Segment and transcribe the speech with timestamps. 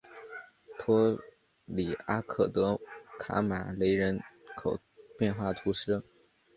[0.79, 1.15] 托
[1.65, 2.79] 里阿克德
[3.19, 4.19] 卡马雷人
[4.57, 4.79] 口
[5.15, 6.01] 变化图示